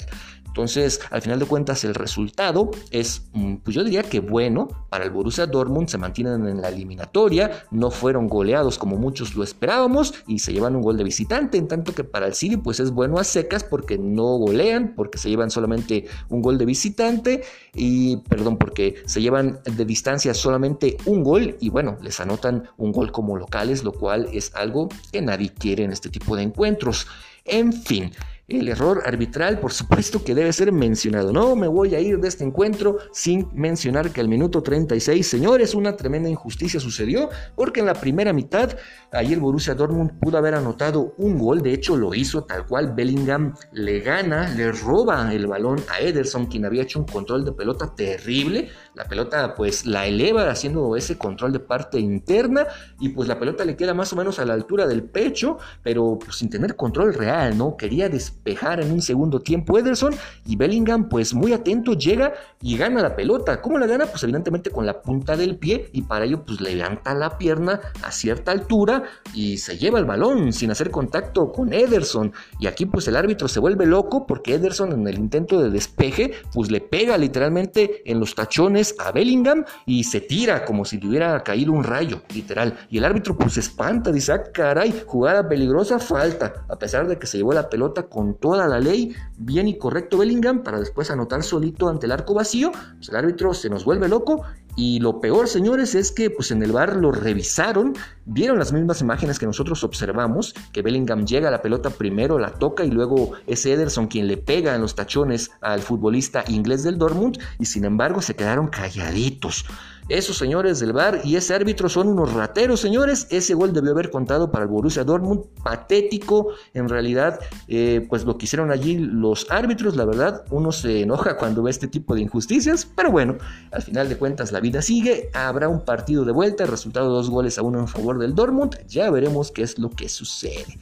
Entonces, 0.56 1.02
al 1.10 1.20
final 1.20 1.38
de 1.38 1.44
cuentas, 1.44 1.84
el 1.84 1.94
resultado 1.94 2.70
es, 2.90 3.28
mm, 3.34 3.56
pues 3.56 3.76
yo 3.76 3.84
diría 3.84 4.02
que 4.02 4.20
bueno 4.20 4.68
para 4.88 5.04
el 5.04 5.10
Borussia 5.10 5.44
Dortmund, 5.44 5.88
se 5.88 5.98
mantienen 5.98 6.48
en 6.48 6.62
la 6.62 6.70
eliminatoria, 6.70 7.66
no 7.70 7.90
fueron 7.90 8.26
goleados 8.26 8.78
como 8.78 8.96
muchos 8.96 9.36
lo 9.36 9.44
esperábamos 9.44 10.14
y 10.26 10.38
se 10.38 10.54
llevan 10.54 10.74
un 10.74 10.80
gol 10.80 10.96
de 10.96 11.04
visitante, 11.04 11.58
en 11.58 11.68
tanto 11.68 11.94
que 11.94 12.04
para 12.04 12.26
el 12.26 12.32
City 12.32 12.56
pues 12.56 12.80
es 12.80 12.90
bueno 12.90 13.18
a 13.18 13.24
secas 13.24 13.64
porque 13.64 13.98
no 13.98 14.38
golean, 14.38 14.94
porque 14.96 15.18
se 15.18 15.28
llevan 15.28 15.50
solamente 15.50 16.06
un 16.30 16.40
gol 16.40 16.56
de 16.56 16.64
visitante 16.64 17.42
y, 17.74 18.16
perdón, 18.16 18.56
porque 18.56 18.94
se 19.04 19.20
llevan 19.20 19.60
de 19.62 19.84
distancia 19.84 20.32
solamente 20.32 20.96
un 21.04 21.22
gol 21.22 21.58
y 21.60 21.68
bueno, 21.68 21.98
les 22.00 22.18
anotan 22.18 22.70
un 22.78 22.92
gol 22.92 23.12
como 23.12 23.36
locales, 23.36 23.84
lo 23.84 23.92
cual 23.92 24.30
es 24.32 24.54
algo 24.54 24.88
que 25.12 25.20
nadie 25.20 25.52
quiere 25.52 25.84
en 25.84 25.92
este 25.92 26.08
tipo 26.08 26.34
de 26.34 26.44
encuentros. 26.44 27.06
En 27.44 27.74
fin. 27.74 28.10
El 28.48 28.68
error 28.68 29.02
arbitral, 29.04 29.58
por 29.58 29.72
supuesto 29.72 30.22
que 30.22 30.32
debe 30.32 30.52
ser 30.52 30.70
mencionado. 30.70 31.32
No 31.32 31.56
me 31.56 31.66
voy 31.66 31.96
a 31.96 32.00
ir 32.00 32.20
de 32.20 32.28
este 32.28 32.44
encuentro 32.44 32.98
sin 33.10 33.48
mencionar 33.52 34.12
que 34.12 34.20
al 34.20 34.28
minuto 34.28 34.62
36, 34.62 35.26
señores, 35.26 35.74
una 35.74 35.96
tremenda 35.96 36.28
injusticia 36.28 36.78
sucedió 36.78 37.28
porque 37.56 37.80
en 37.80 37.86
la 37.86 37.94
primera 37.94 38.32
mitad, 38.32 38.76
ayer 39.10 39.40
Borussia 39.40 39.74
Dortmund 39.74 40.20
pudo 40.20 40.38
haber 40.38 40.54
anotado 40.54 41.12
un 41.18 41.38
gol, 41.38 41.60
de 41.60 41.72
hecho 41.72 41.96
lo 41.96 42.14
hizo 42.14 42.44
tal 42.44 42.66
cual, 42.66 42.94
Bellingham 42.94 43.52
le 43.72 43.98
gana, 43.98 44.48
le 44.54 44.70
roba 44.70 45.34
el 45.34 45.48
balón 45.48 45.82
a 45.90 45.98
Ederson, 45.98 46.46
quien 46.46 46.66
había 46.66 46.84
hecho 46.84 47.00
un 47.00 47.06
control 47.06 47.44
de 47.44 47.50
pelota 47.50 47.96
terrible, 47.96 48.68
la 48.94 49.06
pelota 49.06 49.56
pues 49.56 49.86
la 49.86 50.06
eleva 50.06 50.48
haciendo 50.48 50.94
ese 50.94 51.18
control 51.18 51.52
de 51.52 51.58
parte 51.58 51.98
interna 51.98 52.64
y 53.00 53.08
pues 53.08 53.26
la 53.26 53.40
pelota 53.40 53.64
le 53.64 53.74
queda 53.74 53.92
más 53.92 54.12
o 54.12 54.16
menos 54.16 54.38
a 54.38 54.44
la 54.44 54.54
altura 54.54 54.86
del 54.86 55.02
pecho, 55.02 55.58
pero 55.82 56.16
pues, 56.24 56.36
sin 56.36 56.48
tener 56.48 56.76
control 56.76 57.12
real, 57.12 57.58
¿no? 57.58 57.76
Quería 57.76 58.08
despejar 58.46 58.80
en 58.80 58.92
un 58.92 59.02
segundo 59.02 59.40
tiempo 59.40 59.76
Ederson 59.76 60.14
y 60.46 60.56
Bellingham 60.56 61.08
pues 61.08 61.34
muy 61.34 61.52
atento 61.52 61.94
llega 61.94 62.34
y 62.62 62.76
gana 62.76 63.02
la 63.02 63.16
pelota. 63.16 63.60
¿Cómo 63.60 63.78
la 63.78 63.86
gana? 63.86 64.06
Pues 64.06 64.22
evidentemente 64.22 64.70
con 64.70 64.86
la 64.86 65.02
punta 65.02 65.36
del 65.36 65.56
pie 65.56 65.90
y 65.92 66.02
para 66.02 66.24
ello 66.24 66.44
pues 66.44 66.60
levanta 66.60 67.12
la 67.14 67.38
pierna 67.38 67.80
a 68.02 68.12
cierta 68.12 68.52
altura 68.52 69.02
y 69.34 69.58
se 69.58 69.78
lleva 69.78 69.98
el 69.98 70.04
balón 70.04 70.52
sin 70.52 70.70
hacer 70.70 70.90
contacto 70.90 71.50
con 71.50 71.72
Ederson. 71.72 72.32
Y 72.60 72.68
aquí 72.68 72.86
pues 72.86 73.08
el 73.08 73.16
árbitro 73.16 73.48
se 73.48 73.58
vuelve 73.58 73.84
loco 73.84 74.26
porque 74.26 74.54
Ederson 74.54 74.92
en 74.92 75.08
el 75.08 75.18
intento 75.18 75.60
de 75.60 75.70
despeje 75.70 76.32
pues 76.52 76.70
le 76.70 76.80
pega 76.80 77.18
literalmente 77.18 78.02
en 78.10 78.20
los 78.20 78.34
tachones 78.34 78.94
a 78.98 79.10
Bellingham 79.10 79.64
y 79.86 80.04
se 80.04 80.20
tira 80.20 80.64
como 80.64 80.84
si 80.84 81.00
le 81.00 81.08
hubiera 81.08 81.42
caído 81.42 81.72
un 81.72 81.82
rayo, 81.82 82.22
literal. 82.32 82.78
Y 82.90 82.98
el 82.98 83.04
árbitro 83.04 83.36
pues 83.36 83.54
se 83.54 83.60
espanta, 83.60 84.12
dice, 84.12 84.32
ah, 84.32 84.42
caray, 84.52 85.02
jugada 85.04 85.48
peligrosa, 85.48 85.98
falta, 85.98 86.64
a 86.68 86.78
pesar 86.78 87.08
de 87.08 87.18
que 87.18 87.26
se 87.26 87.38
llevó 87.38 87.52
la 87.52 87.68
pelota 87.68 88.04
con 88.04 88.35
toda 88.36 88.66
la 88.66 88.78
ley, 88.80 89.14
bien 89.36 89.68
y 89.68 89.78
correcto 89.78 90.18
Bellingham, 90.18 90.62
para 90.62 90.78
después 90.78 91.10
anotar 91.10 91.42
solito 91.42 91.88
ante 91.88 92.06
el 92.06 92.12
arco 92.12 92.34
vacío, 92.34 92.72
pues 92.96 93.08
el 93.08 93.16
árbitro 93.16 93.54
se 93.54 93.68
nos 93.68 93.84
vuelve 93.84 94.08
loco 94.08 94.42
y 94.76 95.00
lo 95.00 95.20
peor, 95.20 95.48
señores, 95.48 95.94
es 95.94 96.12
que 96.12 96.28
pues 96.28 96.50
en 96.50 96.62
el 96.62 96.70
bar 96.70 96.96
lo 96.96 97.10
revisaron, 97.10 97.94
vieron 98.26 98.58
las 98.58 98.74
mismas 98.74 99.00
imágenes 99.00 99.38
que 99.38 99.46
nosotros 99.46 99.82
observamos, 99.82 100.54
que 100.72 100.82
Bellingham 100.82 101.24
llega 101.24 101.48
a 101.48 101.50
la 101.50 101.62
pelota 101.62 101.88
primero, 101.88 102.38
la 102.38 102.52
toca 102.52 102.84
y 102.84 102.90
luego 102.90 103.32
es 103.46 103.64
Ederson 103.64 104.06
quien 104.06 104.26
le 104.26 104.36
pega 104.36 104.74
en 104.74 104.82
los 104.82 104.94
tachones 104.94 105.50
al 105.62 105.80
futbolista 105.80 106.44
inglés 106.48 106.82
del 106.82 106.98
Dortmund 106.98 107.38
y 107.58 107.64
sin 107.64 107.86
embargo 107.86 108.20
se 108.20 108.36
quedaron 108.36 108.68
calladitos. 108.68 109.64
Esos 110.08 110.38
señores 110.38 110.78
del 110.78 110.92
bar 110.92 111.22
y 111.24 111.34
ese 111.34 111.52
árbitro 111.52 111.88
son 111.88 112.06
unos 112.06 112.32
rateros, 112.32 112.78
señores. 112.78 113.26
Ese 113.30 113.54
gol 113.54 113.72
debió 113.72 113.90
haber 113.90 114.10
contado 114.10 114.52
para 114.52 114.64
el 114.64 114.70
Borussia 114.70 115.02
Dortmund. 115.02 115.46
Patético, 115.64 116.50
en 116.74 116.88
realidad, 116.88 117.40
eh, 117.66 118.06
pues 118.08 118.24
lo 118.24 118.38
que 118.38 118.44
hicieron 118.44 118.70
allí 118.70 118.98
los 118.98 119.50
árbitros. 119.50 119.96
La 119.96 120.04
verdad, 120.04 120.44
uno 120.50 120.70
se 120.70 121.00
enoja 121.00 121.36
cuando 121.36 121.64
ve 121.64 121.72
este 121.72 121.88
tipo 121.88 122.14
de 122.14 122.20
injusticias. 122.20 122.86
Pero 122.94 123.10
bueno, 123.10 123.36
al 123.72 123.82
final 123.82 124.08
de 124.08 124.16
cuentas, 124.16 124.52
la 124.52 124.60
vida 124.66 124.82
sigue. 124.82 125.30
Habrá 125.32 125.68
un 125.68 125.84
partido 125.84 126.24
de 126.24 126.32
vuelta. 126.32 126.64
El 126.64 126.70
resultado 126.70 127.08
dos 127.08 127.30
goles 127.30 127.58
a 127.58 127.62
uno 127.62 127.78
en 127.78 127.88
favor 127.88 128.18
del 128.18 128.34
Dortmund. 128.34 128.76
Ya 128.88 129.10
veremos 129.10 129.52
qué 129.52 129.62
es 129.62 129.78
lo 129.78 129.90
que 129.90 130.08
sucede. 130.08 130.78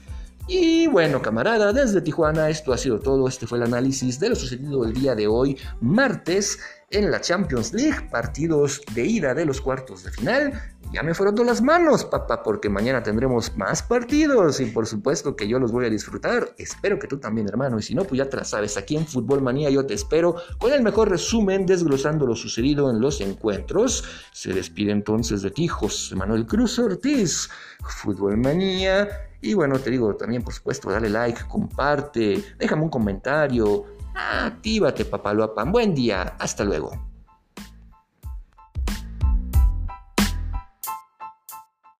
Y 0.46 0.86
bueno, 0.88 1.22
camarada, 1.22 1.72
desde 1.72 2.02
Tijuana 2.02 2.50
esto 2.50 2.72
ha 2.72 2.78
sido 2.78 2.98
todo. 2.98 3.28
Este 3.28 3.46
fue 3.46 3.58
el 3.58 3.64
análisis 3.64 4.20
de 4.20 4.30
lo 4.30 4.36
sucedido 4.36 4.84
el 4.84 4.92
día 4.92 5.14
de 5.14 5.26
hoy, 5.26 5.56
martes, 5.80 6.58
en 6.90 7.10
la 7.10 7.20
Champions 7.20 7.72
League, 7.72 8.08
partidos 8.10 8.82
de 8.94 9.06
ida 9.06 9.34
de 9.34 9.46
los 9.46 9.60
cuartos 9.60 10.04
de 10.04 10.10
final. 10.10 10.52
Ya 10.94 11.02
me 11.02 11.12
todas 11.12 11.44
las 11.44 11.60
manos, 11.60 12.04
papá, 12.04 12.42
porque 12.42 12.68
mañana 12.68 13.02
tendremos 13.02 13.56
más 13.56 13.82
partidos 13.82 14.60
y 14.60 14.66
por 14.66 14.86
supuesto 14.86 15.34
que 15.34 15.48
yo 15.48 15.58
los 15.58 15.72
voy 15.72 15.86
a 15.86 15.90
disfrutar. 15.90 16.54
Espero 16.56 17.00
que 17.00 17.08
tú 17.08 17.18
también, 17.18 17.48
hermano. 17.48 17.78
Y 17.78 17.82
si 17.82 17.96
no, 17.96 18.04
pues 18.04 18.18
ya 18.18 18.28
te 18.28 18.36
la 18.36 18.44
sabes. 18.44 18.76
Aquí 18.76 18.96
en 18.96 19.04
Fútbol 19.04 19.42
Manía 19.42 19.70
yo 19.70 19.84
te 19.84 19.94
espero 19.94 20.36
con 20.58 20.72
el 20.72 20.82
mejor 20.82 21.10
resumen 21.10 21.66
desglosando 21.66 22.26
lo 22.26 22.36
sucedido 22.36 22.90
en 22.90 23.00
los 23.00 23.20
encuentros. 23.20 24.04
Se 24.32 24.52
despide 24.52 24.92
entonces 24.92 25.42
de 25.42 25.50
ti, 25.50 25.66
José 25.66 26.14
Manuel 26.14 26.46
Cruz 26.46 26.78
Ortiz. 26.78 27.50
Fútbol 27.80 28.36
Manía. 28.36 29.08
Y 29.40 29.54
bueno, 29.54 29.80
te 29.80 29.90
digo 29.90 30.14
también, 30.14 30.42
por 30.42 30.54
supuesto, 30.54 30.90
dale 30.90 31.10
like, 31.10 31.42
comparte, 31.48 32.42
déjame 32.56 32.84
un 32.84 32.88
comentario, 32.88 33.84
Actívate, 34.14 35.04
papaloapan. 35.04 35.72
Buen 35.72 35.94
día. 35.94 36.36
Hasta 36.38 36.64
luego. 36.64 37.13